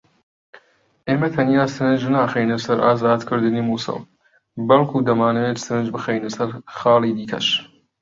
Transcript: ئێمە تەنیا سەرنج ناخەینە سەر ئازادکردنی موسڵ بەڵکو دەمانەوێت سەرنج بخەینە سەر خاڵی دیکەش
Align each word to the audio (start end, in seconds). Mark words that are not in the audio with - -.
ئێمە 1.07 1.27
تەنیا 1.35 1.65
سەرنج 1.75 2.01
ناخەینە 2.15 2.57
سەر 2.65 2.77
ئازادکردنی 2.85 3.67
موسڵ 3.69 3.99
بەڵکو 4.67 5.05
دەمانەوێت 5.07 5.59
سەرنج 5.65 5.87
بخەینە 5.95 6.29
سەر 6.35 6.49
خاڵی 6.77 7.15
دیکەش 7.17 7.47